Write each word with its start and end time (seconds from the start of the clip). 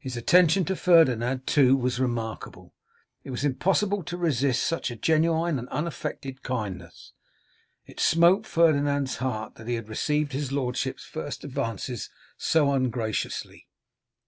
His 0.00 0.16
attention 0.16 0.64
to 0.64 0.74
Ferdinand 0.74 1.46
too 1.46 1.76
was 1.76 2.00
remarkable; 2.00 2.74
it 3.22 3.30
was 3.30 3.44
impossible 3.44 4.02
to 4.02 4.16
resist 4.16 4.64
such 4.64 4.88
genuine 5.00 5.60
and 5.60 5.68
unaffected 5.68 6.42
kindness. 6.42 7.12
It 7.86 8.00
smote 8.00 8.46
Ferdinand's 8.46 9.18
heart 9.18 9.54
that 9.54 9.68
he 9.68 9.76
had 9.76 9.88
received 9.88 10.32
his 10.32 10.50
lordship's 10.50 11.04
first 11.04 11.44
advances 11.44 12.10
so 12.36 12.72
ungraciously. 12.72 13.68